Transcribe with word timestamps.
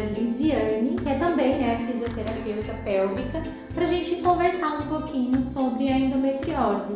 doutora 0.00 0.04
Lisiane, 0.18 0.96
que 0.96 1.08
é 1.08 1.14
também 1.18 1.58
né, 1.58 1.78
fisioterapeuta 1.86 2.74
pélvica, 2.84 3.42
para 3.74 3.84
a 3.84 3.86
gente 3.86 4.16
conversar 4.22 4.80
um 4.80 4.86
pouquinho 4.86 5.40
sobre 5.42 5.88
a 5.88 5.98
endometriose. 5.98 6.94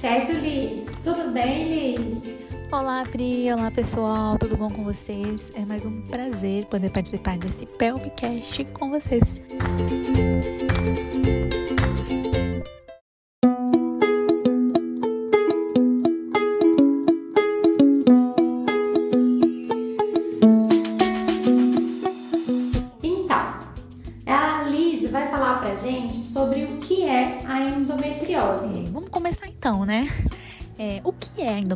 Certo, 0.00 0.32
Liz? 0.32 0.84
Tudo 1.04 1.30
bem, 1.32 1.94
Liz? 1.94 2.36
Olá, 2.70 3.04
Pri. 3.10 3.52
Olá, 3.52 3.70
pessoal. 3.70 4.36
Tudo 4.38 4.56
bom 4.56 4.70
com 4.70 4.82
vocês? 4.84 5.52
É 5.54 5.64
mais 5.64 5.86
um 5.86 6.02
prazer 6.02 6.66
poder 6.66 6.90
participar 6.90 7.38
desse 7.38 7.64
Pelvicast 7.64 8.64
com 8.72 8.90
vocês. 8.90 9.40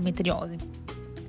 Endometriose? 0.00 0.58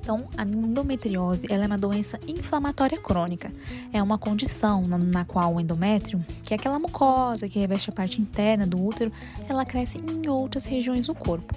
Então, 0.02 0.28
a 0.36 0.44
endometriose 0.44 1.46
é 1.48 1.56
uma 1.66 1.78
doença 1.78 2.20
inflamatória 2.28 2.98
crônica. 2.98 3.52
É 3.94 4.02
uma 4.02 4.18
condição 4.18 4.82
na, 4.88 4.98
na, 4.98 5.24
qual 5.24 5.54
o 5.54 5.62
endométrio, 5.62 6.26
que 6.44 6.56
é 6.56 6.58
aquela 6.58 6.80
mucosa 6.80 7.48
que 7.48 7.60
reveste 7.60 7.92
a 7.92 7.94
parte 7.94 8.20
interna 8.20 8.66
do 8.66 8.84
útero, 8.84 9.12
ela 9.48 9.64
cresce 9.64 10.00
em 10.00 10.28
outras 10.28 10.66
regiões 10.66 11.06
do 11.06 11.14
corpo. 11.14 11.54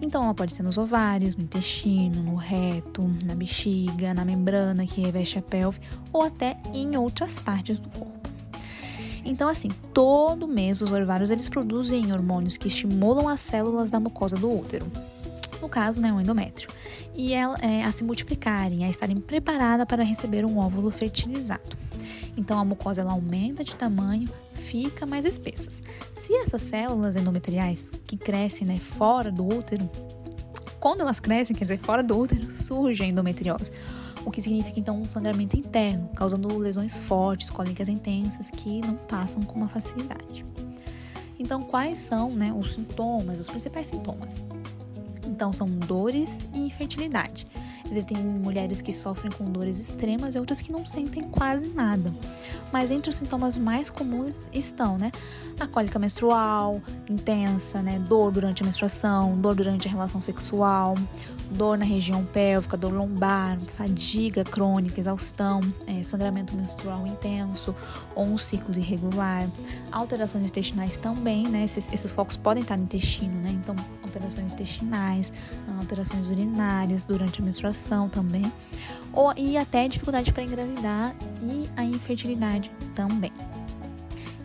Então, 0.00 0.22
ela 0.22 0.32
pode 0.32 0.54
ser 0.54 0.62
nos 0.62 0.78
ovários, 0.78 1.34
no 1.34 1.42
intestino, 1.42 2.22
no 2.22 2.36
reto, 2.36 3.02
na 3.24 3.34
bexiga, 3.34 4.14
na 4.14 4.24
membrana 4.24 4.86
que 4.86 5.00
reveste 5.00 5.38
a 5.38 5.42
pelve 5.42 5.80
ou 6.12 6.22
até 6.22 6.56
em 6.72 6.96
outras 6.96 7.40
partes 7.40 7.80
do 7.80 7.88
corpo. 7.88 8.28
Então, 9.24 9.48
assim, 9.48 9.68
todo 9.92 10.46
mês 10.46 10.80
os 10.80 10.92
ovários 10.92 11.32
eles 11.32 11.48
produzem 11.48 12.12
hormônios 12.12 12.56
que 12.56 12.68
estimulam 12.68 13.28
as 13.28 13.40
células 13.40 13.90
da 13.90 13.98
mucosa 13.98 14.36
do 14.36 14.50
útero 14.50 14.86
no 15.60 15.68
caso, 15.68 16.00
né, 16.00 16.12
o 16.12 16.20
endométrio, 16.20 16.68
e 17.14 17.32
ela, 17.32 17.58
é, 17.58 17.84
a 17.84 17.92
se 17.92 18.04
multiplicarem, 18.04 18.84
a 18.84 18.88
estarem 18.88 19.20
preparadas 19.20 19.86
para 19.86 20.02
receber 20.02 20.44
um 20.44 20.58
óvulo 20.58 20.90
fertilizado. 20.90 21.76
Então 22.36 22.58
a 22.58 22.64
mucosa 22.64 23.02
ela 23.02 23.12
aumenta 23.12 23.64
de 23.64 23.74
tamanho, 23.74 24.28
fica 24.54 25.04
mais 25.04 25.24
espessa. 25.24 25.82
Se 26.12 26.32
essas 26.34 26.62
células 26.62 27.16
endometriais 27.16 27.90
que 28.06 28.16
crescem 28.16 28.66
né, 28.66 28.78
fora 28.78 29.32
do 29.32 29.44
útero, 29.44 29.90
quando 30.78 31.00
elas 31.00 31.18
crescem, 31.18 31.56
quer 31.56 31.64
dizer, 31.64 31.78
fora 31.78 32.02
do 32.02 32.16
útero, 32.16 32.48
surge 32.52 33.02
a 33.02 33.06
endometriose, 33.06 33.72
o 34.24 34.30
que 34.30 34.40
significa 34.40 34.78
então 34.78 35.00
um 35.00 35.06
sangramento 35.06 35.56
interno, 35.56 36.08
causando 36.14 36.56
lesões 36.58 36.96
fortes, 36.96 37.50
cólicas 37.50 37.88
intensas 37.88 38.50
que 38.50 38.80
não 38.80 38.94
passam 38.94 39.42
com 39.42 39.56
uma 39.56 39.68
facilidade. 39.68 40.44
Então, 41.38 41.62
quais 41.62 41.98
são 41.98 42.30
né, 42.30 42.52
os 42.52 42.72
sintomas, 42.72 43.38
os 43.38 43.48
principais 43.48 43.86
sintomas? 43.86 44.42
Então, 45.38 45.52
são 45.52 45.68
dores 45.68 46.44
e 46.52 46.58
infertilidade. 46.66 47.46
Existem 47.90 48.18
mulheres 48.18 48.82
que 48.82 48.92
sofrem 48.92 49.30
com 49.32 49.44
dores 49.50 49.78
extremas 49.78 50.34
e 50.34 50.38
outras 50.38 50.60
que 50.60 50.70
não 50.70 50.84
sentem 50.84 51.22
quase 51.24 51.68
nada. 51.68 52.12
Mas 52.72 52.90
entre 52.90 53.08
os 53.08 53.16
sintomas 53.16 53.56
mais 53.56 53.88
comuns 53.88 54.48
estão, 54.52 54.98
né, 54.98 55.10
a 55.58 55.66
cólica 55.66 55.98
menstrual 55.98 56.82
intensa, 57.08 57.80
né, 57.80 57.98
dor 57.98 58.30
durante 58.30 58.62
a 58.62 58.66
menstruação, 58.66 59.36
dor 59.38 59.54
durante 59.54 59.88
a 59.88 59.90
relação 59.90 60.20
sexual, 60.20 60.94
dor 61.50 61.78
na 61.78 61.84
região 61.84 62.24
pélvica, 62.24 62.76
dor 62.76 62.92
lombar, 62.92 63.58
fadiga 63.74 64.44
crônica, 64.44 65.00
exaustão, 65.00 65.60
é, 65.86 66.02
sangramento 66.02 66.54
menstrual 66.54 67.06
intenso 67.06 67.74
ou 68.14 68.24
um 68.24 68.36
ciclo 68.36 68.76
irregular, 68.76 69.48
alterações 69.90 70.44
intestinais 70.44 70.98
também, 70.98 71.48
né, 71.48 71.64
esses, 71.64 71.90
esses 71.90 72.10
focos 72.10 72.36
podem 72.36 72.62
estar 72.62 72.76
no 72.76 72.84
intestino, 72.84 73.40
né, 73.40 73.50
então 73.50 73.74
alterações 74.02 74.52
intestinais, 74.52 75.32
alterações 75.78 76.28
urinárias 76.28 77.04
durante 77.04 77.40
a 77.40 77.44
menstruação 77.44 77.67
também, 78.10 78.52
ou, 79.12 79.32
e 79.36 79.56
até 79.56 79.88
dificuldade 79.88 80.32
para 80.32 80.42
engravidar 80.42 81.14
e 81.42 81.68
a 81.76 81.84
infertilidade 81.84 82.70
também. 82.94 83.32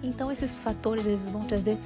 Então 0.03 0.31
esses 0.31 0.59
fatores 0.59 1.06
eles 1.06 1.29
vão 1.29 1.45
trazer 1.45 1.78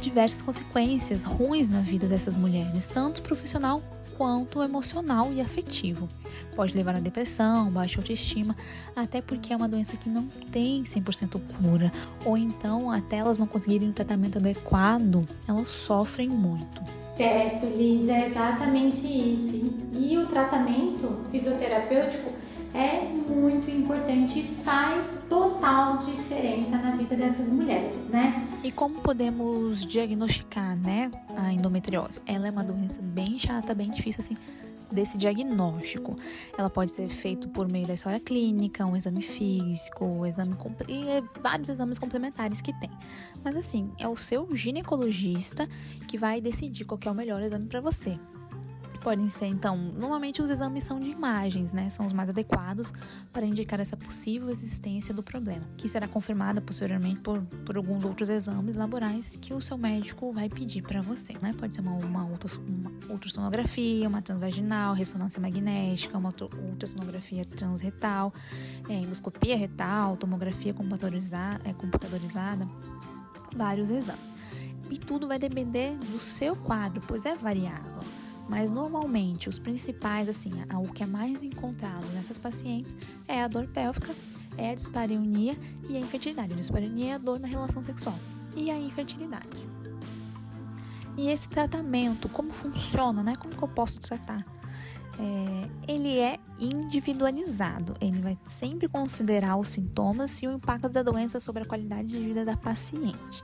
diversas 0.00 0.40
consequências 0.42 1.24
ruins 1.24 1.68
na 1.68 1.80
vida 1.80 2.06
dessas 2.06 2.36
mulheres, 2.36 2.86
tanto 2.86 3.20
profissional 3.22 3.82
quanto 4.18 4.62
emocional 4.62 5.32
e 5.32 5.40
afetivo. 5.40 6.08
Pode 6.56 6.76
levar 6.76 6.96
a 6.96 7.00
depressão, 7.00 7.70
baixa 7.70 8.00
autoestima, 8.00 8.56
até 8.96 9.22
porque 9.22 9.52
é 9.52 9.56
uma 9.56 9.68
doença 9.68 9.96
que 9.96 10.08
não 10.08 10.26
tem 10.50 10.82
100% 10.82 11.40
cura, 11.62 11.90
ou 12.24 12.36
então 12.36 12.90
até 12.90 13.18
elas 13.18 13.38
não 13.38 13.46
conseguirem 13.46 13.88
um 13.88 13.92
tratamento 13.92 14.38
adequado, 14.38 15.26
elas 15.46 15.68
sofrem 15.68 16.28
muito. 16.28 16.82
Certo, 17.16 17.66
Liz, 17.66 18.08
é 18.08 18.28
exatamente 18.28 19.06
isso. 19.06 19.57
E 19.92 20.16
o 20.18 20.26
tratamento 20.26 21.24
fisioterapêutico 21.30 22.32
é 22.74 23.04
muito 23.04 23.70
importante 23.70 24.40
e 24.40 24.42
faz 24.62 25.10
total 25.28 25.98
diferença 25.98 26.76
na 26.76 26.92
vida 26.96 27.16
dessas 27.16 27.48
mulheres, 27.48 28.08
né? 28.08 28.46
E 28.62 28.70
como 28.70 29.00
podemos 29.00 29.84
diagnosticar, 29.84 30.76
né, 30.76 31.10
a 31.36 31.52
endometriose? 31.52 32.20
Ela 32.26 32.48
é 32.48 32.50
uma 32.50 32.64
doença 32.64 33.00
bem 33.00 33.38
chata, 33.38 33.74
bem 33.74 33.90
difícil 33.90 34.20
assim 34.20 34.36
desse 34.90 35.18
diagnóstico. 35.18 36.16
Ela 36.56 36.70
pode 36.70 36.90
ser 36.90 37.08
feito 37.08 37.48
por 37.48 37.68
meio 37.68 37.86
da 37.86 37.94
história 37.94 38.18
clínica, 38.18 38.86
um 38.86 38.96
exame 38.96 39.22
físico, 39.22 40.04
um 40.04 40.24
exame 40.24 40.56
e 40.88 41.08
é 41.08 41.22
vários 41.42 41.68
exames 41.68 41.98
complementares 41.98 42.60
que 42.62 42.72
tem. 42.80 42.90
Mas 43.44 43.54
assim, 43.54 43.90
é 43.98 44.08
o 44.08 44.16
seu 44.16 44.48
ginecologista 44.56 45.68
que 46.06 46.16
vai 46.16 46.40
decidir 46.40 46.84
qual 46.86 46.98
é 47.04 47.10
o 47.10 47.14
melhor 47.14 47.42
exame 47.42 47.66
para 47.66 47.80
você 47.80 48.18
podem 49.08 49.30
ser, 49.30 49.46
então, 49.46 49.74
normalmente 49.74 50.42
os 50.42 50.50
exames 50.50 50.84
são 50.84 51.00
de 51.00 51.08
imagens, 51.08 51.72
né? 51.72 51.88
São 51.88 52.04
os 52.04 52.12
mais 52.12 52.28
adequados 52.28 52.92
para 53.32 53.46
indicar 53.46 53.80
essa 53.80 53.96
possível 53.96 54.50
existência 54.50 55.14
do 55.14 55.22
problema, 55.22 55.62
que 55.78 55.88
será 55.88 56.06
confirmada 56.06 56.60
posteriormente 56.60 57.20
por, 57.20 57.40
por 57.64 57.78
alguns 57.78 58.04
outros 58.04 58.28
exames 58.28 58.76
laborais 58.76 59.34
que 59.40 59.54
o 59.54 59.62
seu 59.62 59.78
médico 59.78 60.30
vai 60.30 60.50
pedir 60.50 60.82
para 60.82 61.00
você, 61.00 61.32
né? 61.40 61.54
Pode 61.58 61.74
ser 61.74 61.80
uma, 61.80 61.92
uma, 61.92 62.24
uma 62.24 62.38
ultrassonografia, 63.08 64.06
uma 64.06 64.20
transvaginal, 64.20 64.92
ressonância 64.92 65.40
magnética, 65.40 66.18
uma 66.18 66.34
ultrassonografia 66.68 67.46
transretal, 67.46 68.30
é, 68.90 68.92
endoscopia 68.92 69.56
retal, 69.56 70.18
tomografia 70.18 70.74
computadorizada, 70.74 71.66
é, 71.66 71.72
computadorizada, 71.72 72.68
vários 73.56 73.90
exames. 73.90 74.34
E 74.90 74.98
tudo 74.98 75.26
vai 75.26 75.38
depender 75.38 75.96
do 75.96 76.20
seu 76.20 76.54
quadro, 76.54 77.00
pois 77.08 77.24
é 77.24 77.34
variável. 77.34 78.17
Mas 78.48 78.70
normalmente 78.70 79.48
os 79.48 79.58
principais, 79.58 80.28
assim, 80.28 80.50
o 80.74 80.92
que 80.92 81.02
é 81.02 81.06
mais 81.06 81.42
encontrado 81.42 82.06
nessas 82.14 82.38
pacientes 82.38 82.96
é 83.26 83.42
a 83.42 83.48
dor 83.48 83.66
pélvica, 83.68 84.14
é 84.56 84.70
a 84.70 84.74
dispareunia 84.74 85.56
e 85.88 85.96
a 85.96 86.00
infertilidade. 86.00 86.54
A 86.54 86.56
dispareunia 86.56 87.12
é 87.12 87.14
a 87.14 87.18
dor 87.18 87.38
na 87.38 87.46
relação 87.46 87.82
sexual 87.82 88.18
e 88.56 88.70
a 88.70 88.78
infertilidade. 88.78 89.68
E 91.16 91.28
esse 91.28 91.48
tratamento, 91.48 92.28
como 92.28 92.52
funciona, 92.52 93.22
né? 93.22 93.34
Como 93.38 93.54
que 93.54 93.62
eu 93.62 93.68
posso 93.68 94.00
tratar? 94.00 94.44
É, 95.20 95.92
ele 95.92 96.18
é 96.18 96.38
individualizado. 96.60 97.94
Ele 98.00 98.20
vai 98.20 98.38
sempre 98.46 98.88
considerar 98.88 99.56
os 99.56 99.70
sintomas 99.70 100.40
e 100.42 100.46
o 100.46 100.52
impacto 100.52 100.88
da 100.88 101.02
doença 101.02 101.40
sobre 101.40 101.62
a 101.62 101.66
qualidade 101.66 102.08
de 102.08 102.20
vida 102.20 102.44
da 102.44 102.56
paciente. 102.56 103.42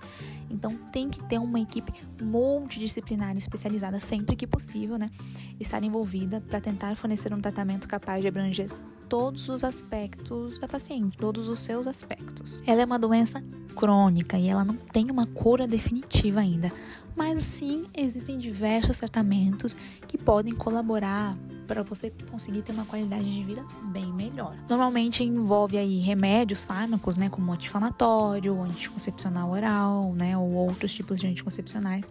Então 0.50 0.76
tem 0.92 1.08
que 1.08 1.24
ter 1.24 1.38
uma 1.38 1.58
equipe 1.58 1.92
multidisciplinar 2.20 3.36
especializada 3.36 3.98
sempre 3.98 4.36
que 4.36 4.46
possível, 4.46 4.98
né? 4.98 5.10
Estar 5.58 5.82
envolvida 5.82 6.40
para 6.40 6.60
tentar 6.60 6.96
fornecer 6.96 7.32
um 7.32 7.40
tratamento 7.40 7.88
capaz 7.88 8.22
de 8.22 8.28
abranger 8.28 8.70
todos 9.08 9.48
os 9.48 9.64
aspectos 9.64 10.58
da 10.58 10.68
paciente, 10.68 11.16
todos 11.16 11.48
os 11.48 11.60
seus 11.60 11.86
aspectos. 11.86 12.62
Ela 12.66 12.82
é 12.82 12.84
uma 12.84 12.98
doença 12.98 13.42
crônica 13.74 14.38
e 14.38 14.48
ela 14.48 14.64
não 14.64 14.74
tem 14.76 15.10
uma 15.10 15.26
cura 15.26 15.66
definitiva 15.66 16.40
ainda, 16.40 16.72
mas 17.16 17.44
sim 17.44 17.86
existem 17.96 18.38
diversos 18.38 18.98
tratamentos 18.98 19.76
que 20.08 20.18
podem 20.18 20.54
colaborar 20.54 21.36
para 21.66 21.82
você 21.82 22.12
conseguir 22.30 22.62
ter 22.62 22.72
uma 22.72 22.84
qualidade 22.84 23.24
de 23.24 23.42
vida 23.42 23.64
bem 23.84 24.12
melhor. 24.12 24.54
Normalmente 24.68 25.24
envolve 25.24 25.78
aí 25.78 25.98
remédios, 25.98 26.64
fármacos, 26.64 27.16
né, 27.16 27.28
como 27.28 27.52
anti-inflamatório, 27.52 28.62
anticoncepcional 28.62 29.50
oral, 29.50 30.12
né, 30.12 30.36
ou 30.36 30.52
outros 30.52 30.92
tipos 30.92 31.20
de 31.20 31.26
anticoncepcionais. 31.26 32.10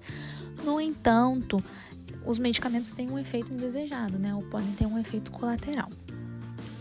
No 0.63 0.81
entanto, 0.81 1.61
os 2.25 2.37
medicamentos 2.37 2.91
têm 2.91 3.09
um 3.09 3.19
efeito 3.19 3.53
indesejado, 3.53 4.17
né, 4.17 4.33
ou 4.33 4.41
podem 4.43 4.71
ter 4.73 4.85
um 4.85 4.97
efeito 4.97 5.31
colateral. 5.31 5.89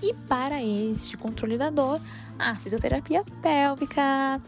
E 0.03 0.15
para 0.29 0.63
este 0.63 1.17
controle 1.17 1.57
da 1.57 1.71
dor, 1.71 2.01
a 2.39 2.57
fisioterapia 2.57 3.25
pélvica, 3.41 4.41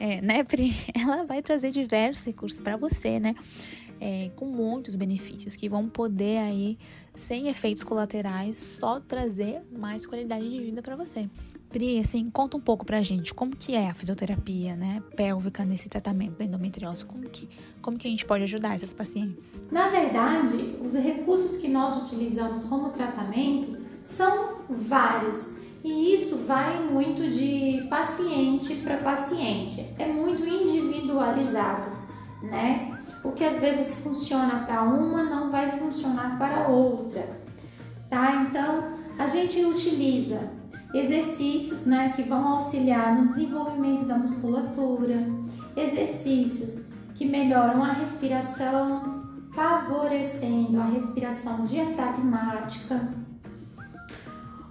é, 0.00 0.20
né, 0.20 0.42
Pri? 0.42 0.74
Ela 0.94 1.24
vai 1.24 1.42
trazer 1.42 1.70
diversos 1.70 2.24
recursos 2.24 2.60
para 2.60 2.76
você, 2.76 3.20
né? 3.20 3.34
é, 4.00 4.30
com 4.36 4.46
muitos 4.46 4.94
benefícios 4.94 5.56
que 5.56 5.68
vão 5.68 5.88
poder 5.88 6.38
aí, 6.38 6.78
sem 7.14 7.48
efeitos 7.48 7.82
colaterais, 7.82 8.56
só 8.56 9.00
trazer 9.00 9.62
mais 9.76 10.04
qualidade 10.04 10.48
de 10.48 10.60
vida 10.60 10.82
para 10.82 10.96
você. 10.96 11.28
Pri, 11.70 11.98
assim, 11.98 12.30
conta 12.30 12.56
um 12.56 12.60
pouco 12.60 12.84
pra 12.84 13.02
gente 13.02 13.34
como 13.34 13.56
que 13.56 13.74
é 13.74 13.88
a 13.88 13.94
fisioterapia, 13.94 14.76
né, 14.76 15.02
pélvica 15.16 15.64
nesse 15.64 15.88
tratamento 15.88 16.38
da 16.38 16.44
endometriose, 16.44 17.04
como 17.04 17.28
que, 17.28 17.48
como 17.82 17.98
que 17.98 18.06
a 18.06 18.10
gente 18.10 18.24
pode 18.24 18.44
ajudar 18.44 18.74
essas 18.74 18.94
pacientes? 18.94 19.62
Na 19.70 19.88
verdade, 19.88 20.76
os 20.84 20.94
recursos 20.94 21.56
que 21.56 21.68
nós 21.68 22.04
utilizamos 22.04 22.64
como 22.64 22.90
tratamento 22.90 23.85
são 24.06 24.60
vários. 24.68 25.54
E 25.84 26.14
isso 26.14 26.38
vai 26.46 26.80
muito 26.80 27.30
de 27.30 27.86
paciente 27.88 28.74
para 28.76 28.96
paciente. 28.96 29.94
É 29.98 30.06
muito 30.06 30.42
individualizado, 30.42 31.92
né? 32.42 32.98
O 33.22 33.32
que 33.32 33.44
às 33.44 33.60
vezes 33.60 33.96
funciona 33.96 34.64
para 34.66 34.82
uma 34.82 35.22
não 35.24 35.50
vai 35.50 35.78
funcionar 35.78 36.38
para 36.38 36.68
outra, 36.68 37.28
tá? 38.08 38.46
Então, 38.48 38.96
a 39.18 39.26
gente 39.28 39.64
utiliza 39.64 40.40
exercícios, 40.94 41.84
né, 41.84 42.12
que 42.14 42.22
vão 42.22 42.46
auxiliar 42.54 43.16
no 43.16 43.28
desenvolvimento 43.28 44.06
da 44.06 44.16
musculatura, 44.16 45.26
exercícios 45.76 46.86
que 47.14 47.24
melhoram 47.24 47.82
a 47.82 47.92
respiração, 47.92 49.22
favorecendo 49.52 50.80
a 50.80 50.84
respiração 50.84 51.64
diafragmática. 51.64 53.25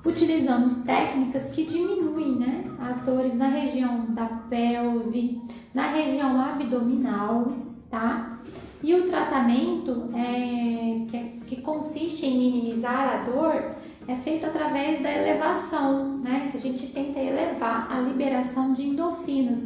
Utilizamos 0.06 0.84
técnicas 0.84 1.50
que 1.50 1.66
diminuem 1.66 2.36
né, 2.36 2.64
as 2.80 3.02
dores 3.02 3.36
na 3.36 3.48
região 3.48 4.06
da 4.10 4.26
pelve, 4.26 5.42
na 5.74 5.88
região 5.88 6.40
abdominal, 6.40 7.52
tá? 7.90 8.40
E 8.84 8.94
o 8.94 9.08
tratamento 9.10 10.10
é, 10.14 11.06
que, 11.10 11.40
que 11.48 11.62
consiste 11.62 12.28
em 12.28 12.38
minimizar 12.38 13.16
a 13.16 13.24
dor 13.24 13.76
é 14.08 14.16
feito 14.18 14.46
através 14.46 15.02
da 15.02 15.12
elevação, 15.12 16.20
né? 16.20 16.52
A 16.54 16.58
gente 16.60 16.86
tenta 16.94 17.20
elevar 17.20 17.92
a 17.92 18.00
liberação 18.00 18.74
de 18.74 18.84
endorfinas 18.84 19.60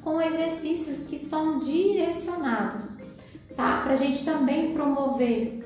com 0.00 0.22
exercícios 0.22 1.04
que 1.04 1.18
são 1.18 1.58
direcionados, 1.58 2.96
tá? 3.54 3.82
Para 3.82 3.92
a 3.92 3.96
gente 3.96 4.24
também 4.24 4.72
promover 4.72 5.62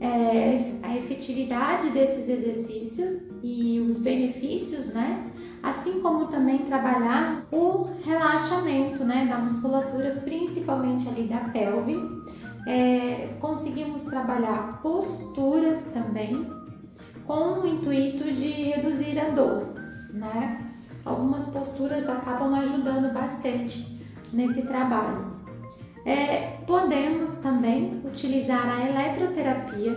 é, 0.00 0.72
a 0.82 0.96
efetividade 0.96 1.90
desses 1.90 2.28
exercícios 2.30 3.27
e 3.42 3.80
os 3.80 3.98
benefícios, 3.98 4.92
né? 4.92 5.30
Assim 5.62 6.00
como 6.00 6.26
também 6.28 6.58
trabalhar 6.58 7.46
o 7.50 7.88
relaxamento, 8.04 9.04
né, 9.04 9.26
da 9.26 9.38
musculatura, 9.38 10.22
principalmente 10.24 11.08
ali 11.08 11.24
da 11.24 11.38
pelve. 11.38 11.96
É, 12.66 13.36
conseguimos 13.40 14.04
trabalhar 14.04 14.80
posturas 14.82 15.82
também, 15.92 16.46
com 17.26 17.60
o 17.60 17.66
intuito 17.66 18.24
de 18.24 18.48
reduzir 18.48 19.18
a 19.18 19.30
dor, 19.30 19.74
né? 20.12 20.64
Algumas 21.04 21.46
posturas 21.46 22.08
acabam 22.08 22.54
ajudando 22.54 23.12
bastante 23.12 23.98
nesse 24.32 24.62
trabalho. 24.62 25.28
É, 26.04 26.58
podemos 26.66 27.34
também 27.38 28.00
utilizar 28.04 28.66
a 28.66 28.88
eletroterapia, 28.88 29.94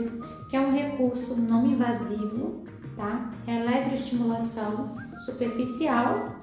que 0.50 0.58
é 0.58 0.60
um 0.60 0.72
recurso 0.72 1.40
não 1.40 1.66
invasivo, 1.66 2.64
tá? 2.96 3.30
É 3.48 3.56
eletroestimulação 3.58 4.96
superficial, 5.26 6.36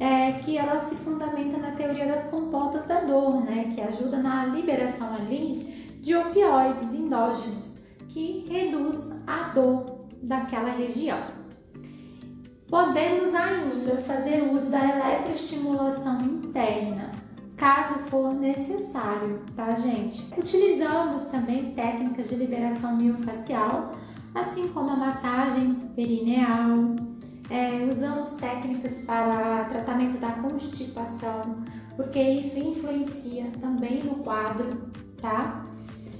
é, 0.00 0.32
que 0.32 0.58
ela 0.58 0.78
se 0.80 0.94
fundamenta 0.96 1.58
na 1.58 1.72
teoria 1.72 2.06
das 2.06 2.24
comportas 2.26 2.84
da 2.86 3.00
dor, 3.00 3.44
né? 3.44 3.72
Que 3.74 3.80
ajuda 3.80 4.18
na 4.18 4.46
liberação 4.46 5.14
ali 5.14 5.98
de 6.00 6.14
opioides 6.14 6.92
endógenos, 6.92 7.74
que 8.08 8.46
reduz 8.48 9.12
a 9.26 9.48
dor 9.54 10.06
daquela 10.22 10.70
região. 10.70 11.18
Podemos 12.68 13.34
ainda 13.34 13.96
fazer 14.02 14.42
uso 14.52 14.70
da 14.70 14.82
eletroestimulação 14.82 16.20
interna, 16.22 17.12
caso 17.56 18.00
for 18.10 18.34
necessário, 18.34 19.40
tá, 19.54 19.74
gente? 19.74 20.26
Utilizamos 20.36 21.26
também 21.26 21.72
técnicas 21.72 22.28
de 22.28 22.34
liberação 22.34 22.96
miofascial, 22.96 23.92
assim 24.34 24.68
como 24.68 24.90
a 24.90 24.96
massagem 24.96 25.74
perineal. 25.94 26.96
É, 27.50 27.86
usamos 27.90 28.30
técnicas 28.34 28.98
para 29.04 29.64
tratamento 29.66 30.18
da 30.18 30.32
constipação, 30.32 31.62
porque 31.94 32.18
isso 32.18 32.58
influencia 32.58 33.50
também 33.60 34.02
no 34.02 34.16
quadro, 34.16 34.90
tá? 35.20 35.62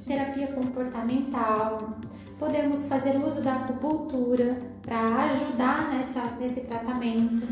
Terapia 0.06 0.48
comportamental. 0.48 1.98
Podemos 2.38 2.86
fazer 2.86 3.16
uso 3.24 3.40
da 3.40 3.54
acupuntura 3.54 4.58
para 4.82 5.24
ajudar 5.24 5.88
nessa, 5.88 6.36
nesse 6.36 6.60
tratamento. 6.60 7.46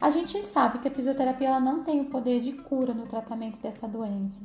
A 0.00 0.10
gente 0.10 0.42
sabe 0.42 0.78
que 0.78 0.88
a 0.88 0.90
fisioterapia 0.90 1.48
ela 1.48 1.60
não 1.60 1.84
tem 1.84 2.00
o 2.00 2.06
poder 2.06 2.40
de 2.40 2.52
cura 2.52 2.94
no 2.94 3.02
tratamento 3.02 3.60
dessa 3.60 3.86
doença, 3.86 4.40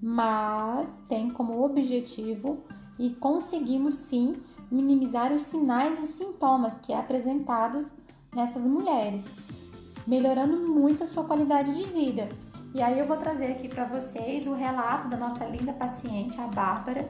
mas 0.00 0.88
tem 1.08 1.30
como 1.30 1.62
objetivo 1.62 2.64
e 2.98 3.10
conseguimos 3.10 3.94
sim 3.94 4.32
minimizar 4.70 5.32
os 5.32 5.42
sinais 5.42 5.98
e 6.00 6.06
sintomas 6.06 6.76
que 6.78 6.92
é 6.92 6.98
apresentados 6.98 7.92
nessas 8.34 8.62
mulheres, 8.62 9.24
melhorando 10.06 10.56
muito 10.56 11.04
a 11.04 11.06
sua 11.06 11.24
qualidade 11.24 11.74
de 11.74 11.84
vida. 11.84 12.28
E 12.74 12.82
aí 12.82 12.98
eu 12.98 13.06
vou 13.06 13.16
trazer 13.16 13.46
aqui 13.46 13.68
para 13.68 13.84
vocês 13.84 14.46
o 14.46 14.54
relato 14.54 15.08
da 15.08 15.16
nossa 15.16 15.44
linda 15.44 15.72
paciente, 15.72 16.38
a 16.40 16.46
Bárbara, 16.46 17.08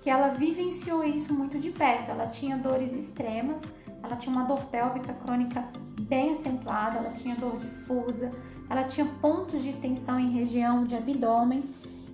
que 0.00 0.08
ela 0.08 0.28
vivenciou 0.28 1.04
isso 1.04 1.34
muito 1.34 1.58
de 1.58 1.70
perto. 1.70 2.10
Ela 2.10 2.26
tinha 2.28 2.56
dores 2.56 2.92
extremas, 2.92 3.62
ela 4.02 4.16
tinha 4.16 4.34
uma 4.34 4.44
dor 4.44 4.64
pélvica 4.66 5.12
crônica 5.12 5.64
bem 6.02 6.32
acentuada, 6.32 6.98
ela 6.98 7.10
tinha 7.10 7.34
dor 7.34 7.58
difusa, 7.58 8.30
ela 8.68 8.84
tinha 8.84 9.06
pontos 9.20 9.62
de 9.62 9.72
tensão 9.72 10.18
em 10.18 10.30
região 10.30 10.86
de 10.86 10.94
abdômen 10.94 11.62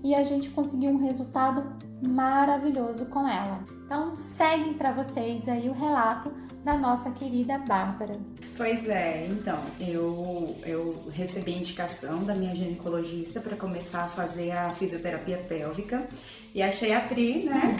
e 0.03 0.15
a 0.15 0.23
gente 0.25 0.51
conseguiu 0.51 0.91
um 0.91 1.05
resultado 1.05 1.65
maravilhoso 2.07 3.07
com 3.07 3.27
ela. 3.27 3.61
Então, 3.85 4.17
segue 4.17 4.75
para 4.75 4.93
vocês 4.93 5.49
aí 5.49 5.69
o 5.69 5.73
relato 5.73 6.33
da 6.67 6.77
nossa 6.77 7.13
querida 7.13 7.57
Bárbara. 7.59 8.19
Pois 8.57 8.89
é, 8.89 9.29
então, 9.31 9.57
eu, 9.79 10.57
eu 10.67 11.09
recebi 11.13 11.55
a 11.55 11.59
indicação 11.59 12.25
da 12.25 12.35
minha 12.35 12.57
ginecologista 12.57 13.41
para 13.41 13.57
começar 13.57 14.03
a 14.03 14.09
fazer 14.09 14.51
a 14.51 14.71
fisioterapia 14.71 15.39
pélvica 15.39 16.09
e 16.53 16.61
achei 16.61 16.93
a 16.93 17.01
Pri, 17.03 17.45
né? 17.45 17.77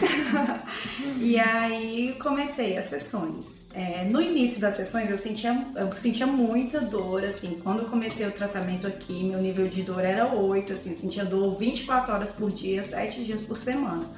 e 1.19 1.37
aí 1.37 2.15
comecei 2.23 2.77
as 2.77 2.85
sessões. 2.85 3.65
É, 3.73 4.05
no 4.05 4.21
início 4.21 4.61
das 4.61 4.77
sessões 4.77 5.09
eu 5.09 5.19
sentia, 5.19 5.67
eu 5.75 5.91
sentia 5.97 6.25
muita 6.25 6.79
dor, 6.79 7.25
assim, 7.25 7.59
quando 7.61 7.79
eu 7.79 7.89
comecei 7.89 8.25
o 8.25 8.31
tratamento 8.31 8.87
aqui, 8.87 9.21
meu 9.21 9.41
nível 9.41 9.67
de 9.67 9.83
dor 9.83 10.05
era 10.05 10.33
8, 10.33 10.71
assim, 10.71 10.95
sentia 10.95 11.25
dor 11.25 11.57
24 11.57 12.13
horas 12.13 12.29
por 12.29 12.49
dia, 12.51 12.81
7 12.81 13.25
dias 13.25 13.41
por 13.41 13.57
semana. 13.57 14.09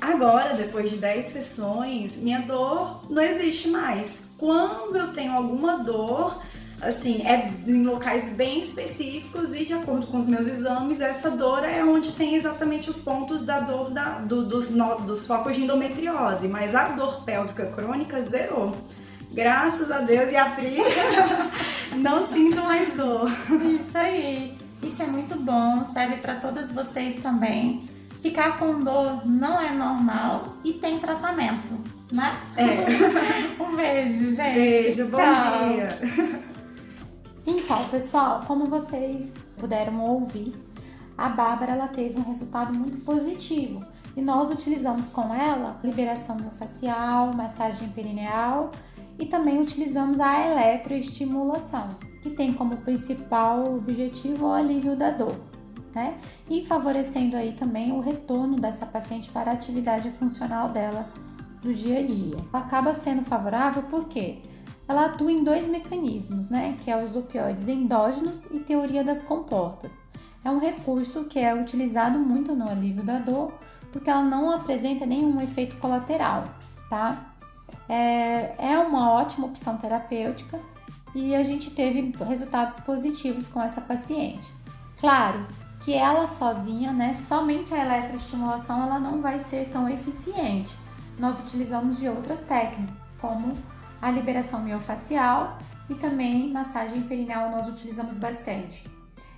Agora, 0.00 0.54
depois 0.54 0.90
de 0.90 0.96
10 0.96 1.26
sessões, 1.26 2.16
minha 2.16 2.40
dor 2.40 3.02
não 3.10 3.22
existe 3.22 3.68
mais. 3.68 4.32
Quando 4.38 4.96
eu 4.96 5.12
tenho 5.12 5.32
alguma 5.32 5.78
dor, 5.78 6.40
assim, 6.80 7.20
é 7.26 7.50
em 7.66 7.82
locais 7.82 8.34
bem 8.34 8.60
específicos 8.60 9.54
e 9.54 9.66
de 9.66 9.74
acordo 9.74 10.06
com 10.06 10.16
os 10.16 10.26
meus 10.26 10.46
exames, 10.46 11.00
essa 11.00 11.30
dor 11.30 11.64
é 11.64 11.84
onde 11.84 12.12
tem 12.12 12.36
exatamente 12.36 12.88
os 12.88 12.96
pontos 12.96 13.44
da 13.44 13.60
dor 13.60 13.90
da, 13.90 14.20
do, 14.20 14.42
dos, 14.42 14.70
no, 14.70 14.96
dos 15.00 15.26
focos 15.26 15.54
de 15.54 15.64
endometriose, 15.64 16.48
mas 16.48 16.74
a 16.74 16.84
dor 16.84 17.22
pélvica 17.24 17.66
crônica 17.66 18.22
zerou. 18.22 18.74
Graças 19.32 19.90
a 19.90 19.98
Deus 19.98 20.32
e 20.32 20.36
a 20.36 20.46
Pri, 20.50 20.78
não 22.00 22.24
sinto 22.24 22.56
mais 22.62 22.96
dor. 22.96 23.30
Isso 23.80 23.98
aí. 23.98 24.58
Isso 24.82 25.02
é 25.02 25.06
muito 25.06 25.38
bom, 25.38 25.90
serve 25.92 26.16
para 26.16 26.36
todas 26.36 26.72
vocês 26.72 27.20
também. 27.22 27.89
Ficar 28.20 28.58
com 28.58 28.80
dor 28.80 29.26
não 29.26 29.58
é 29.60 29.72
normal 29.72 30.56
e 30.62 30.74
tem 30.74 30.98
tratamento, 30.98 31.74
né? 32.12 32.38
É. 32.56 32.84
um 33.62 33.74
beijo, 33.74 34.34
gente. 34.34 34.54
Beijo, 34.54 35.06
bom 35.06 35.18
Tchau. 35.18 35.68
dia. 35.68 35.88
Então, 37.46 37.88
pessoal, 37.88 38.42
como 38.46 38.66
vocês 38.66 39.34
puderam 39.56 40.00
ouvir, 40.04 40.54
a 41.16 41.28
Bárbara 41.28 41.72
ela 41.72 41.88
teve 41.88 42.18
um 42.18 42.22
resultado 42.22 42.72
muito 42.72 42.98
positivo 42.98 43.80
e 44.16 44.20
nós 44.20 44.50
utilizamos 44.50 45.08
com 45.08 45.34
ela 45.34 45.78
liberação 45.82 46.36
miofascial, 46.36 47.32
massagem 47.34 47.88
perineal 47.88 48.70
e 49.18 49.26
também 49.26 49.60
utilizamos 49.60 50.20
a 50.20 50.46
eletroestimulação, 50.46 51.90
que 52.22 52.30
tem 52.30 52.52
como 52.52 52.76
principal 52.78 53.74
objetivo 53.74 54.46
o 54.46 54.52
alívio 54.52 54.96
da 54.96 55.10
dor, 55.10 55.36
né? 55.94 56.18
E 56.48 56.64
favorecendo 56.64 57.36
aí 57.36 57.52
também 57.52 57.92
o 57.92 58.00
retorno 58.00 58.56
dessa 58.56 58.86
paciente 58.86 59.30
para 59.30 59.50
a 59.50 59.54
atividade 59.54 60.10
funcional 60.12 60.68
dela 60.68 61.06
do 61.62 61.72
dia 61.74 61.98
a 61.98 62.02
dia. 62.02 62.36
Acaba 62.52 62.94
sendo 62.94 63.22
favorável 63.24 63.82
porque 63.84 64.38
ela 64.88 65.06
atua 65.06 65.30
em 65.30 65.44
dois 65.44 65.68
mecanismos, 65.68 66.48
né? 66.48 66.76
Que 66.82 66.90
é 66.90 67.04
os 67.04 67.14
opioides 67.14 67.68
endógenos 67.68 68.42
e 68.50 68.60
teoria 68.60 69.04
das 69.04 69.22
comportas. 69.22 69.92
É 70.44 70.50
um 70.50 70.58
recurso 70.58 71.24
que 71.24 71.38
é 71.38 71.54
utilizado 71.54 72.18
muito 72.18 72.54
no 72.54 72.68
alívio 72.68 73.02
da 73.02 73.18
dor 73.18 73.52
porque 73.92 74.08
ela 74.08 74.22
não 74.22 74.50
apresenta 74.50 75.04
nenhum 75.04 75.40
efeito 75.40 75.76
colateral, 75.76 76.44
tá? 76.88 77.34
É, 77.88 78.54
é 78.56 78.78
uma 78.78 79.10
ótima 79.10 79.46
opção 79.46 79.76
terapêutica 79.76 80.60
e 81.12 81.34
a 81.34 81.42
gente 81.42 81.70
teve 81.72 82.14
resultados 82.24 82.76
positivos 82.78 83.48
com 83.48 83.60
essa 83.60 83.80
paciente. 83.80 84.46
Claro 85.00 85.44
que 85.80 85.94
ela 85.94 86.26
sozinha, 86.26 86.92
né, 86.92 87.14
somente 87.14 87.74
a 87.74 87.84
eletroestimulação, 87.84 88.82
ela 88.82 88.98
não 88.98 89.20
vai 89.20 89.38
ser 89.38 89.68
tão 89.68 89.88
eficiente. 89.88 90.76
Nós 91.18 91.38
utilizamos 91.40 91.98
de 91.98 92.08
outras 92.08 92.42
técnicas, 92.42 93.10
como 93.20 93.56
a 94.00 94.10
liberação 94.10 94.60
miofacial 94.60 95.58
e 95.88 95.94
também 95.94 96.52
massagem 96.52 97.02
perineal 97.02 97.50
nós 97.50 97.68
utilizamos 97.68 98.16
bastante. 98.16 98.84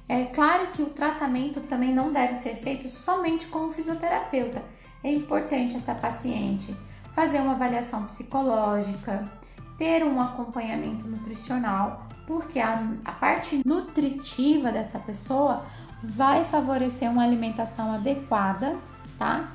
É 0.09 0.25
claro 0.25 0.69
que 0.73 0.83
o 0.83 0.91
tratamento 0.91 1.61
também 1.61 1.95
não 1.95 2.13
deve 2.13 2.35
ser 2.35 2.57
feito 2.57 2.89
somente 2.89 3.47
com 3.47 3.67
o 3.67 3.73
fisioterapeuta. 3.73 4.63
É 5.03 5.11
importante 5.11 5.77
essa 5.77 5.95
paciente 5.95 6.77
fazer 7.15 7.41
uma 7.41 7.53
avaliação 7.53 8.05
psicológica, 8.05 9.31
ter 9.79 10.05
um 10.05 10.21
acompanhamento 10.21 11.07
nutricional, 11.07 12.07
porque 12.27 12.61
a, 12.61 12.83
a 13.05 13.13
parte 13.13 13.63
nutritiva 13.67 14.71
dessa 14.71 14.99
pessoa 14.99 15.65
vai 16.03 16.45
favorecer 16.45 17.11
uma 17.11 17.23
alimentação 17.23 17.93
adequada, 17.93 18.77
tá? 19.19 19.53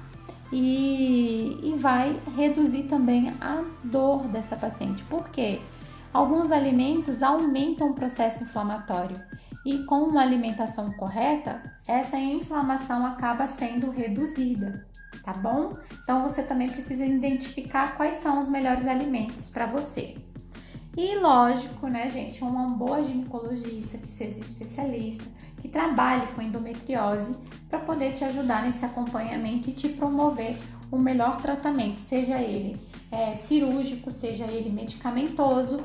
E, 0.51 1.59
e 1.61 1.75
vai 1.77 2.17
reduzir 2.35 2.83
também 2.83 3.33
a 3.41 3.63
dor 3.83 4.27
dessa 4.29 4.55
paciente. 4.55 5.03
Por 5.03 5.27
quê? 5.29 5.59
Alguns 6.13 6.51
alimentos 6.51 7.21
aumentam 7.21 7.91
o 7.91 7.93
processo 7.93 8.43
inflamatório 8.43 9.21
e 9.65 9.83
com 9.83 10.03
uma 10.03 10.21
alimentação 10.21 10.93
correta, 10.93 11.61
essa 11.85 12.17
inflamação 12.17 13.05
acaba 13.05 13.45
sendo 13.47 13.91
reduzida, 13.91 14.87
tá 15.23 15.33
bom? 15.33 15.73
Então 16.01 16.23
você 16.23 16.41
também 16.41 16.69
precisa 16.69 17.05
identificar 17.05 17.97
quais 17.97 18.15
são 18.15 18.39
os 18.39 18.47
melhores 18.47 18.87
alimentos 18.87 19.49
para 19.49 19.65
você. 19.65 20.15
E 20.95 21.15
lógico, 21.17 21.87
né, 21.87 22.09
gente, 22.09 22.41
uma 22.43 22.65
boa 22.67 23.03
ginecologista 23.03 23.97
que 23.97 24.07
seja 24.07 24.39
especialista, 24.39 25.25
que 25.67 25.71
trabalhe 25.71 26.25
com 26.33 26.41
endometriose 26.41 27.33
para 27.69 27.79
poder 27.79 28.13
te 28.13 28.23
ajudar 28.23 28.63
nesse 28.63 28.85
acompanhamento 28.85 29.69
e 29.69 29.73
te 29.73 29.89
promover 29.89 30.57
o 30.89 30.97
melhor 30.97 31.41
tratamento, 31.41 31.99
seja 31.99 32.37
ele 32.37 32.77
é, 33.11 33.35
cirúrgico, 33.35 34.09
seja 34.09 34.45
ele 34.45 34.71
medicamentoso. 34.71 35.81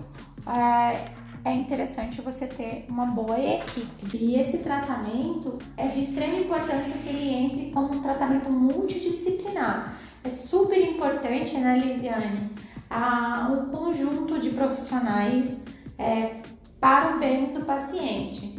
É, 0.46 1.10
é 1.44 1.52
interessante 1.52 2.20
você 2.20 2.46
ter 2.46 2.86
uma 2.88 3.06
boa 3.06 3.38
equipe. 3.38 4.16
E 4.16 4.36
esse 4.36 4.58
tratamento 4.58 5.58
é 5.76 5.88
de 5.88 6.04
extrema 6.04 6.36
importância 6.36 6.92
que 7.02 7.08
ele 7.08 7.34
entre 7.34 7.70
como 7.72 7.96
um 7.96 8.02
tratamento 8.02 8.52
multidisciplinar. 8.52 9.98
É 10.22 10.30
super 10.30 10.78
importante, 10.78 11.56
né, 11.58 11.78
Lisiane? 11.78 12.52
a 12.88 13.50
um 13.50 13.70
conjunto 13.70 14.38
de 14.38 14.50
profissionais 14.50 15.62
é, 15.98 16.42
para 16.78 17.16
o 17.16 17.18
bem 17.18 17.54
do 17.54 17.64
paciente. 17.64 18.51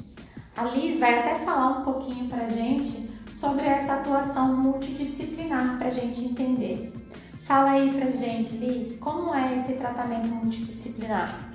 A 0.56 0.66
Liz 0.66 1.00
vai 1.00 1.20
até 1.20 1.44
falar 1.44 1.80
um 1.80 1.84
pouquinho 1.84 2.30
para 2.30 2.48
gente 2.50 3.10
sobre 3.28 3.66
essa 3.66 3.96
atuação 3.96 4.56
multidisciplinar 4.56 5.78
para 5.80 5.88
a 5.88 5.92
gente 5.92 6.24
entender. 6.24 6.94
Fala 7.42 7.72
aí 7.72 7.92
para 7.92 8.12
gente, 8.12 8.52
Liz, 8.56 8.98
como 9.00 9.34
é 9.34 9.58
esse 9.58 9.74
tratamento 9.74 10.28
multidisciplinar? 10.28 11.50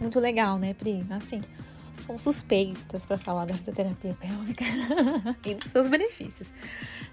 Muito 0.00 0.18
legal, 0.18 0.58
né, 0.58 0.72
Pri? 0.72 1.04
Assim, 1.10 1.42
somos 2.06 2.22
suspeitas 2.22 3.04
para 3.04 3.18
falar 3.18 3.44
da 3.44 3.54
fisioterapia 3.54 4.16
pélvica 4.18 4.64
e 5.46 5.54
dos 5.54 5.70
seus 5.70 5.86
benefícios. 5.86 6.54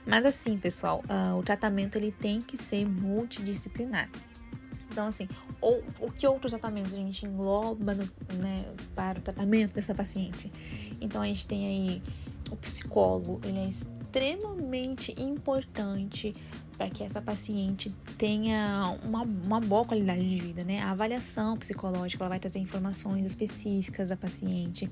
Mas 0.06 0.26
assim, 0.26 0.58
pessoal, 0.58 1.04
uh, 1.10 1.38
o 1.38 1.44
tratamento 1.44 1.98
ele 1.98 2.12
tem 2.12 2.42
que 2.42 2.58
ser 2.58 2.88
multidisciplinar. 2.88 4.10
Então, 4.98 5.10
assim, 5.10 5.30
ou, 5.62 5.84
o 6.00 6.12
que 6.12 6.26
outros 6.26 6.52
tratamentos 6.54 6.92
a 6.92 6.98
gente 6.98 7.24
engloba 7.24 7.94
no, 7.94 8.04
né, 8.42 8.66
para 8.96 9.20
o 9.20 9.22
tratamento 9.22 9.76
dessa 9.76 9.94
paciente? 9.94 10.52
Então, 11.00 11.22
a 11.22 11.28
gente 11.28 11.46
tem 11.46 11.68
aí 11.68 12.02
o 12.50 12.56
psicólogo, 12.56 13.40
ele 13.44 13.60
é 13.60 13.68
extremamente 14.18 15.14
importante 15.22 16.34
para 16.76 16.90
que 16.90 17.04
essa 17.04 17.22
paciente 17.22 17.90
tenha 18.18 18.96
uma, 19.04 19.22
uma 19.22 19.60
boa 19.60 19.84
qualidade 19.86 20.28
de 20.28 20.40
vida, 20.40 20.64
né? 20.64 20.80
A 20.82 20.92
avaliação 20.92 21.58
psicológica 21.58 22.24
ela 22.24 22.30
vai 22.30 22.40
trazer 22.40 22.60
informações 22.60 23.26
específicas 23.26 24.10
da 24.10 24.18
paciente 24.18 24.88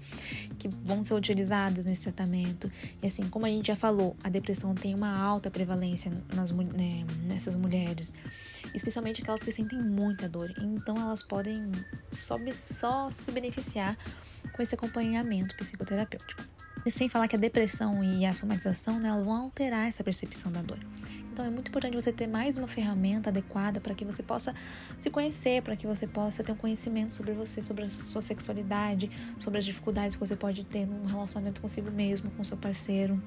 que 0.58 0.68
vão 0.68 1.04
ser 1.04 1.14
utilizadas 1.14 1.86
nesse 1.86 2.04
tratamento. 2.04 2.72
E 3.02 3.08
assim, 3.08 3.24
como 3.30 3.46
a 3.46 3.50
gente 3.50 3.68
já 3.68 3.76
falou, 3.76 4.16
a 4.24 4.30
depressão 4.30 4.74
tem 4.74 4.96
uma 4.96 5.16
alta 5.16 5.52
prevalência 5.52 6.12
nas, 6.34 6.52
né, 6.52 7.06
nessas 7.24 7.56
mulheres, 7.56 8.14
especialmente 8.74 9.22
aquelas 9.22 9.44
que 9.44 9.52
sentem 9.52 9.80
muita 9.80 10.28
dor. 10.28 10.52
Então, 10.60 10.96
elas 10.98 11.22
podem 11.22 11.72
só, 12.12 12.38
só 12.52 13.12
se 13.12 13.32
beneficiar 13.32 13.96
com 14.54 14.62
esse 14.62 14.74
acompanhamento 14.74 15.56
psicoterapêutico. 15.56 16.55
Sem 16.88 17.10
falar 17.10 17.28
que 17.28 17.36
a 17.36 17.40
depressão 17.40 18.04
e 18.04 18.26
a 18.26 18.34
somatização 18.34 19.00
né, 19.00 19.10
vão 19.24 19.34
alterar 19.34 19.88
essa 19.88 20.04
percepção 20.04 20.52
da 20.52 20.62
dor. 20.62 20.78
Então 21.34 21.44
é 21.44 21.50
muito 21.50 21.68
importante 21.68 21.96
você 21.96 22.14
ter 22.14 22.28
mais 22.28 22.58
uma 22.58 22.68
ferramenta 22.68 23.30
adequada 23.30 23.82
para 23.82 23.94
que 23.94 24.06
você 24.06 24.24
possa 24.24 24.56
se 25.00 25.10
conhecer, 25.10 25.62
para 25.64 25.76
que 25.76 25.86
você 25.86 26.08
possa 26.08 26.44
ter 26.44 26.54
um 26.54 26.56
conhecimento 26.56 27.14
sobre 27.14 27.34
você, 27.34 27.62
sobre 27.62 27.84
a 27.84 27.90
sua 27.90 28.22
sexualidade, 28.22 29.12
sobre 29.38 29.60
as 29.60 29.66
dificuldades 29.66 30.16
que 30.16 30.26
você 30.26 30.36
pode 30.36 30.64
ter 30.64 30.86
num 30.86 31.02
relacionamento 31.06 31.60
consigo 31.60 31.92
mesmo, 31.92 32.32
com 32.32 32.44
seu 32.44 32.56
parceiro. 32.56 33.22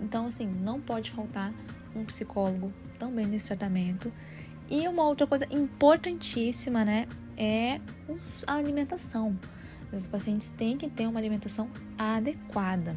Então, 0.00 0.26
assim, 0.26 0.46
não 0.46 0.80
pode 0.80 1.10
faltar 1.10 1.52
um 1.94 2.04
psicólogo 2.04 2.72
também 2.98 3.26
nesse 3.26 3.48
tratamento. 3.48 4.12
E 4.68 4.88
uma 4.88 5.04
outra 5.04 5.26
coisa 5.26 5.46
importantíssima, 5.52 6.84
né, 6.84 7.06
é 7.36 7.80
a 8.46 8.54
alimentação. 8.54 9.38
As 9.92 10.06
pacientes 10.06 10.50
têm 10.50 10.76
que 10.76 10.88
ter 10.88 11.06
uma 11.06 11.18
alimentação 11.18 11.68
adequada. 11.98 12.96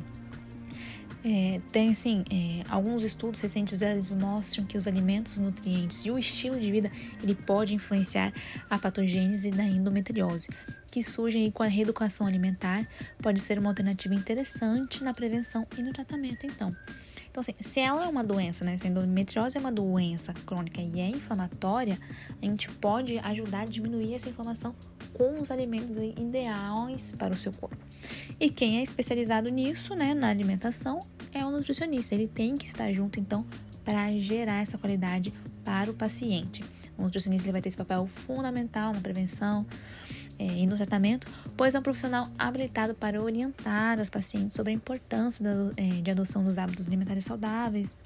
É, 1.25 1.62
tem 1.71 1.89
assim, 1.89 2.25
é, 2.29 2.69
alguns 2.69 3.03
estudos 3.03 3.39
recentes 3.39 3.81
eles 3.81 4.12
mostram 4.12 4.65
que 4.65 4.77
os 4.77 4.88
alimentos, 4.88 5.38
nutrientes 5.38 6.05
e 6.05 6.12
o 6.12 6.19
estilo 6.19 6.59
de 6.59 6.69
vida 6.69 6.91
ele 7.21 7.33
pode 7.33 7.73
influenciar 7.73 8.33
a 8.69 8.77
patogênese 8.77 9.50
da 9.50 9.63
endometriose, 9.63 10.50
que 10.91 11.01
surge 11.01 11.50
com 11.51 11.63
a 11.63 11.67
reeducação 11.67 12.27
alimentar, 12.27 12.85
pode 13.21 13.39
ser 13.39 13.57
uma 13.57 13.69
alternativa 13.69 14.13
interessante 14.13 15.01
na 15.01 15.13
prevenção 15.13 15.65
e 15.77 15.81
no 15.81 15.93
tratamento, 15.93 16.45
então. 16.45 16.75
Então, 17.34 17.42
assim, 17.42 17.56
se 17.62 17.80
ela 17.80 18.06
é 18.06 18.08
uma 18.08 18.24
doença, 18.24 18.63
né? 18.63 18.78
Se 18.78 18.86
a 18.86 18.92
endometriose 18.92 19.58
é 19.58 19.60
uma 19.60 19.72
doença 19.72 20.36
crônica 20.46 20.80
e 20.80 21.00
é 21.00 21.08
inflamatória, 21.08 21.98
a 22.40 22.46
gente 22.46 22.70
pode 22.70 23.18
ajudar 23.18 23.62
a 23.62 23.66
diminuir 23.66 24.13
essa 24.13 24.30
inflamação 24.30 24.75
com 25.16 25.42
os 25.42 25.50
alimentos 25.50 25.98
ideais 25.98 27.12
para 27.13 27.34
o 27.34 27.38
seu 27.38 27.52
corpo. 27.52 27.75
E 28.40 28.52
quem 28.52 28.78
é 28.78 28.84
especializado 28.84 29.50
nisso, 29.50 29.96
né, 29.96 30.13
na 30.13 30.30
alimentação, 30.30 31.00
é 31.34 31.44
o 31.44 31.50
nutricionista. 31.50 32.13
Ele 32.13 32.28
tem 32.28 32.56
que 32.56 32.68
estar 32.68 32.94
junto, 32.94 33.20
então, 33.20 33.44
para 33.84 34.12
gerar 34.12 34.62
essa 34.62 34.78
qualidade 34.78 35.34
para 35.66 35.90
o 35.90 35.94
paciente. 35.96 36.63
O 36.96 37.02
nutricionista 37.02 37.48
ele 37.48 37.54
vai 37.54 37.62
ter 37.63 37.70
esse 37.70 37.78
papel 37.78 38.06
fundamental 38.06 38.94
na 38.94 39.02
prevenção 39.02 39.66
é, 40.40 40.46
e 40.46 40.68
no 40.68 40.75
tratamento, 40.75 41.28
pois 41.56 41.75
é 41.75 41.80
um 41.80 41.84
profissional 41.84 42.30
habilitado 42.38 42.94
para 42.96 43.22
orientar 43.22 44.00
as 44.00 44.10
pacientes 44.10 44.56
sobre 44.56 44.72
a 44.72 44.75
importância 44.75 45.44
da, 45.44 45.74
é, 45.78 46.02
de 46.02 46.12
adoção 46.12 46.44
dos 46.44 46.58
hábitos 46.58 46.88
alimentares 46.88 47.25
saudáveis, 47.25 47.98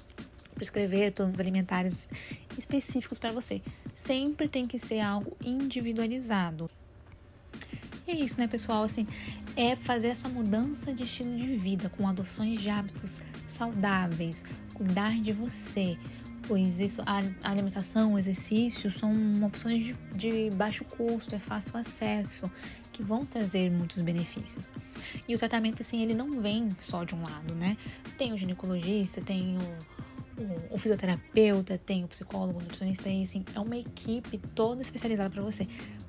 prescrever 0.54 1.12
planos 1.12 1.40
alimentares 1.40 2.08
específicos 2.56 3.18
para 3.18 3.32
você. 3.32 3.62
Sempre 3.94 4.48
tem 4.48 4.66
que 4.66 4.78
ser 4.78 5.00
algo 5.00 5.34
individualizado. 5.44 6.70
E 8.06 8.10
é 8.10 8.14
isso, 8.14 8.38
né, 8.38 8.48
pessoal? 8.48 8.82
Assim, 8.82 9.06
é 9.56 9.76
fazer 9.76 10.08
essa 10.08 10.28
mudança 10.28 10.94
de 10.94 11.04
estilo 11.04 11.36
de 11.36 11.56
vida 11.56 11.88
com 11.90 12.08
adoções 12.08 12.60
de 12.60 12.70
hábitos 12.70 13.20
saudáveis, 13.46 14.44
cuidar 14.74 15.12
de 15.20 15.32
você, 15.32 15.98
pois 16.48 16.80
isso, 16.80 17.02
a 17.04 17.22
alimentação, 17.42 18.14
o 18.14 18.18
exercício 18.18 18.90
são 18.90 19.12
opções 19.44 19.84
de, 19.84 19.94
de 20.14 20.50
baixo 20.56 20.82
custo, 20.82 21.34
é 21.34 21.38
fácil 21.38 21.76
acesso, 21.76 22.50
que 22.90 23.02
vão 23.02 23.24
trazer 23.26 23.70
muitos 23.70 24.00
benefícios. 24.00 24.72
E 25.28 25.34
o 25.34 25.38
tratamento, 25.38 25.82
assim, 25.82 26.02
ele 26.02 26.14
não 26.14 26.40
vem 26.40 26.70
só 26.80 27.04
de 27.04 27.14
um 27.14 27.22
lado, 27.22 27.54
né? 27.54 27.76
Tem 28.16 28.32
o 28.32 28.38
ginecologista, 28.38 29.20
tem 29.20 29.58
o, 29.58 30.74
o, 30.74 30.78
fisioterapeuta, 30.78 31.76
tem 31.76 32.02
o 32.02 32.08
psicólogo, 32.08 32.58
o 32.58 32.62
nutricionista, 32.62 33.10
e 33.10 33.22
assim, 33.22 33.44
é 33.54 33.60
uma 33.60 33.76
equipe 33.76 34.38
toda 34.38 34.80
especializada 34.80 35.28
para 35.28 35.42
você. 35.42 35.68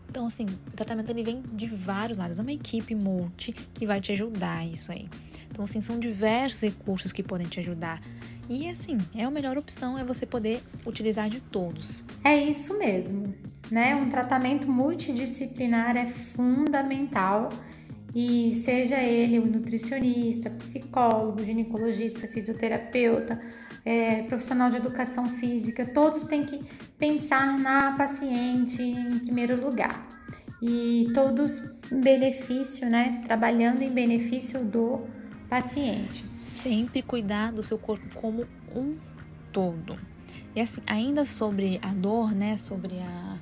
Então, 0.10 0.26
assim, 0.26 0.46
o 0.46 0.72
tratamento 0.76 1.10
ele 1.12 1.24
vem 1.24 1.42
de 1.54 1.68
vários 1.68 2.18
lados, 2.18 2.40
é 2.40 2.42
uma 2.42 2.52
equipe 2.52 2.96
multi 2.96 3.52
que 3.52 3.86
vai 3.86 4.02
te 4.02 4.12
ajudar 4.12 4.66
isso 4.66 4.92
aí. 4.92 5.08
Então, 5.52 5.64
assim, 5.64 5.82
são 5.82 6.00
diversos 6.00 6.62
recursos 6.62 7.12
que 7.12 7.22
podem 7.22 7.48
te 7.48 7.60
ajudar 7.60 8.02
e 8.50 8.68
assim, 8.68 8.98
é 9.16 9.24
a 9.24 9.30
melhor 9.30 9.60
opção 9.60 9.96
é 9.96 10.04
você 10.04 10.26
poder 10.26 10.60
utilizar 10.84 11.30
de 11.30 11.40
todos. 11.40 12.04
É 12.24 12.36
isso 12.36 12.76
mesmo, 12.80 13.32
né? 13.70 13.96
Um 13.96 14.10
tratamento 14.10 14.68
multidisciplinar 14.68 15.96
é 15.96 16.08
fundamental 16.08 17.50
E 18.16 18.56
seja 18.64 18.98
ele 19.02 19.38
o 19.38 19.46
nutricionista, 19.46 20.50
psicólogo, 20.50 21.44
ginecologista, 21.44 22.28
fisioterapeuta, 22.28 23.40
é, 23.86 24.24
profissional 24.24 24.70
de 24.70 24.78
educação 24.78 25.26
física, 25.26 25.86
todos 25.86 26.24
têm 26.24 26.46
que 26.46 26.60
pensar 26.98 27.58
na 27.60 27.94
paciente 27.96 28.82
em 28.82 29.20
primeiro 29.20 29.60
lugar. 29.60 30.08
E 30.62 31.10
todos 31.14 31.62
em 31.92 32.02
benefício, 32.02 32.90
né? 32.90 33.22
Trabalhando 33.26 33.82
em 33.82 33.90
benefício 33.90 34.64
do 34.64 35.02
paciente. 35.50 36.26
Sempre 36.36 37.02
cuidar 37.02 37.52
do 37.52 37.64
seu 37.64 37.78
corpo 37.78 38.04
como 38.16 38.46
um 38.76 38.98
todo. 39.54 39.98
E 40.56 40.60
assim, 40.60 40.82
ainda 40.86 41.26
sobre 41.26 41.80
a 41.82 41.94
dor, 41.94 42.34
né? 42.34 42.58
Sobre 42.58 43.00
a 43.00 43.39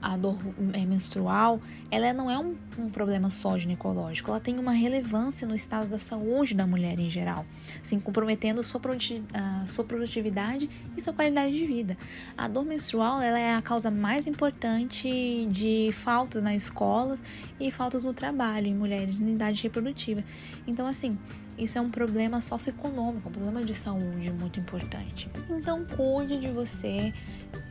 a 0.00 0.16
dor 0.16 0.38
é, 0.72 0.84
menstrual, 0.86 1.60
ela 1.90 2.12
não 2.12 2.30
é 2.30 2.38
um, 2.38 2.54
um, 2.78 2.88
problema 2.88 3.30
só 3.30 3.58
ginecológico, 3.58 4.30
ela 4.30 4.40
tem 4.40 4.58
uma 4.58 4.72
relevância 4.72 5.46
no 5.46 5.54
estado 5.54 5.88
da 5.88 5.98
saúde 5.98 6.54
da 6.54 6.66
mulher 6.66 6.98
em 6.98 7.10
geral, 7.10 7.44
assim, 7.82 7.98
comprometendo 7.98 8.62
sua, 8.62 8.80
produtividade 8.80 10.70
e 10.96 11.00
sua 11.00 11.12
qualidade 11.12 11.52
de 11.52 11.64
vida. 11.64 11.96
A 12.36 12.46
dor 12.46 12.64
menstrual 12.64 13.20
ela 13.20 13.38
é 13.38 13.54
a 13.54 13.62
causa 13.62 13.90
mais 13.90 14.26
importante 14.26 15.46
de 15.50 15.90
faltas 15.92 16.42
nas 16.42 16.62
escolas 16.62 17.22
e 17.58 17.70
faltas 17.70 18.04
no 18.04 18.14
trabalho 18.14 18.66
em 18.66 18.74
mulheres 18.74 19.20
em 19.20 19.32
idade 19.32 19.62
reprodutiva. 19.62 20.22
Então, 20.66 20.86
assim, 20.86 21.18
isso 21.58 21.76
é 21.76 21.80
um 21.80 21.90
problema 21.90 22.40
socioeconômico, 22.40 23.28
um 23.28 23.32
problema 23.32 23.62
de 23.64 23.74
saúde 23.74 24.30
muito 24.32 24.60
importante. 24.60 25.30
Então, 25.50 25.84
cuide 25.84 26.38
de 26.38 26.48
você, 26.48 27.12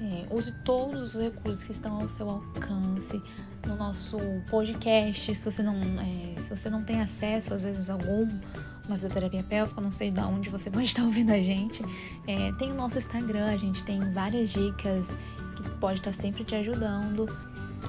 é, 0.02 0.26
use 0.30 0.52
todos 0.64 1.16
os 1.16 1.22
recursos 1.22 1.64
que 1.64 1.72
estão 1.72 2.02
ao 2.02 2.10
seu 2.10 2.30
alcance 2.30 3.22
no 3.66 3.76
nosso 3.76 4.18
podcast. 4.50 5.36
Se 5.36 5.52
você 5.52 5.64
não, 5.64 5.76
é, 5.76 6.40
se 6.40 6.56
você 6.56 6.70
não 6.70 6.84
tem 6.84 7.02
acesso, 7.02 7.54
às 7.54 7.64
vezes, 7.64 7.90
a 7.90 7.94
algum 7.94 8.28
uma 8.88 8.96
fisioterapia 8.96 9.44
pélvica, 9.44 9.82
não 9.82 9.92
sei 9.92 10.12
de 10.12 10.20
onde 10.22 10.50
você 10.50 10.70
pode 10.72 10.86
estar 10.86 11.04
ouvindo 11.04 11.32
a 11.32 11.38
gente. 11.38 11.84
É, 12.28 12.52
tem 12.54 12.72
o 12.72 12.76
nosso 12.76 12.98
Instagram, 12.98 13.46
a 13.46 13.58
gente 13.58 13.84
tem 13.84 14.00
várias 14.12 14.50
dicas 14.50 15.18
que 15.56 15.70
pode 15.78 16.00
estar 16.00 16.14
sempre 16.14 16.44
te 16.44 16.56
ajudando. 16.56 17.26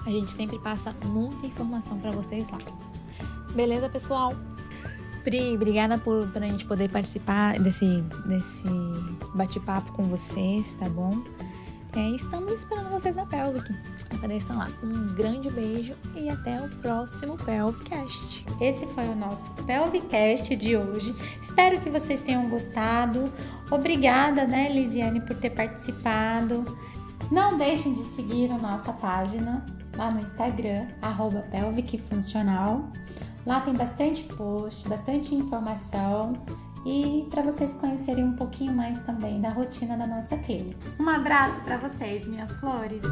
A 0.05 0.11
gente 0.11 0.31
sempre 0.31 0.59
passa 0.59 0.95
muita 1.05 1.47
informação 1.47 1.99
para 1.99 2.11
vocês 2.11 2.51
lá. 2.51 2.59
Beleza, 3.55 3.89
pessoal? 3.89 4.35
Pri, 5.29 5.55
obrigada 5.57 5.99
por, 5.99 6.27
por 6.29 6.43
a 6.43 6.47
gente 6.47 6.65
poder 6.65 6.89
participar 6.89 7.59
desse, 7.59 8.03
desse 8.25 8.65
bate-papo 9.35 9.93
com 9.93 10.05
vocês, 10.05 10.75
tá 10.77 10.89
bom? 10.89 11.23
É, 11.95 12.09
estamos 12.13 12.51
esperando 12.51 12.89
vocês 12.89 13.15
na 13.15 13.27
Pelvic. 13.27 13.71
Apareçam 14.17 14.57
lá. 14.57 14.69
Um 14.83 15.15
grande 15.15 15.51
beijo 15.51 15.95
e 16.15 16.31
até 16.31 16.59
o 16.63 16.71
próximo 16.79 17.37
Pelvicast. 17.37 18.47
Esse 18.59 18.87
foi 18.87 19.05
o 19.05 19.15
nosso 19.15 19.51
Pelvicast 19.67 20.57
de 20.57 20.79
hoje. 20.79 21.15
Espero 21.43 21.79
que 21.79 21.91
vocês 21.91 22.23
tenham 22.23 22.49
gostado. 22.49 23.31
Obrigada, 23.71 24.47
né, 24.47 24.73
Lisiane, 24.73 25.21
por 25.21 25.37
ter 25.37 25.51
participado. 25.51 26.65
Não 27.31 27.59
deixem 27.59 27.93
de 27.93 28.05
seguir 28.05 28.51
a 28.51 28.57
nossa 28.57 28.95
página 28.95 29.67
lá 29.99 30.11
no 30.11 30.21
Instagram, 30.21 30.87
arroba 31.03 31.41
pelvicfuncional. 31.51 32.89
Lá 33.45 33.61
tem 33.61 33.75
bastante 33.75 34.23
post, 34.23 34.89
bastante 34.89 35.35
informação 35.35 36.35
e 36.87 37.27
para 37.31 37.43
vocês 37.43 37.75
conhecerem 37.75 38.25
um 38.25 38.37
pouquinho 38.37 38.73
mais 38.73 39.01
também 39.01 39.41
da 39.41 39.51
rotina 39.51 39.97
da 39.97 40.07
nossa 40.07 40.37
clínica. 40.39 40.79
Um 41.01 41.09
abraço 41.09 41.61
para 41.63 41.77
vocês, 41.77 42.27
minhas 42.27 42.55
flores! 42.57 43.03